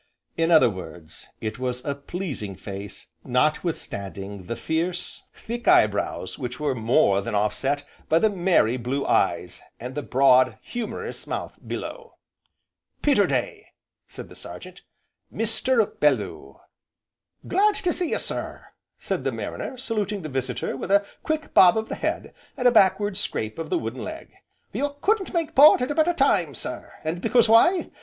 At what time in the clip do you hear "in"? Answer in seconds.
0.35-0.49